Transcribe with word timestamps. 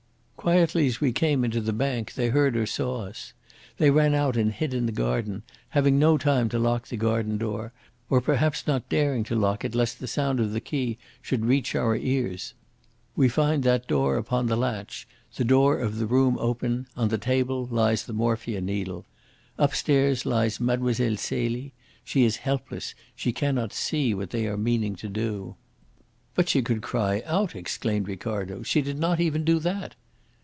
Quietly 0.41 0.87
as 0.87 0.99
we 0.99 1.11
came 1.11 1.45
into 1.45 1.61
the 1.61 1.71
bank, 1.71 2.15
they 2.15 2.29
heard 2.29 2.57
or 2.57 2.65
saw 2.65 3.03
us. 3.05 3.33
They 3.77 3.91
ran 3.91 4.15
out 4.15 4.35
and 4.35 4.51
hid 4.51 4.73
in 4.73 4.87
the 4.87 4.91
garden, 4.91 5.43
having 5.69 5.99
no 5.99 6.17
time 6.17 6.49
to 6.49 6.57
lock 6.57 6.87
the 6.87 6.97
garden 6.97 7.37
door, 7.37 7.73
or 8.09 8.21
perhaps 8.21 8.65
not 8.65 8.89
daring 8.89 9.23
to 9.25 9.35
lock 9.35 9.63
it 9.63 9.75
lest 9.75 9.99
the 9.99 10.07
sound 10.07 10.39
of 10.39 10.51
the 10.51 10.59
key 10.59 10.97
should 11.21 11.45
reach 11.45 11.75
our 11.75 11.95
ears. 11.95 12.55
We 13.15 13.29
find 13.29 13.61
that 13.61 13.85
door 13.85 14.17
upon 14.17 14.47
the 14.47 14.55
latch, 14.57 15.07
the 15.35 15.43
door 15.45 15.77
of 15.77 15.99
the 15.99 16.07
room 16.07 16.37
open; 16.39 16.87
on 16.97 17.09
the 17.09 17.19
table 17.19 17.67
lies 17.69 18.03
the 18.07 18.11
morphia 18.13 18.61
needle. 18.61 19.05
Upstairs 19.59 20.25
lies 20.25 20.59
Mlle. 20.59 20.95
Celie 21.17 21.71
she 22.03 22.23
is 22.23 22.37
helpless, 22.37 22.95
she 23.15 23.31
cannot 23.31 23.73
see 23.73 24.15
what 24.15 24.31
they 24.31 24.47
are 24.47 24.57
meaning 24.57 24.95
to 24.95 25.07
do." 25.07 25.55
"But 26.33 26.49
she 26.49 26.63
could 26.63 26.81
cry 26.81 27.21
out," 27.27 27.55
exclaimed 27.55 28.07
Ricardo. 28.07 28.63
"She 28.63 28.81
did 28.81 28.97
not 28.97 29.19
even 29.19 29.43
do 29.43 29.59
that!" 29.59 29.93